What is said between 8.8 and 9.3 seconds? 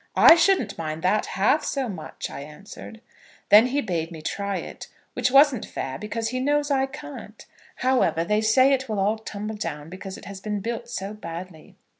will all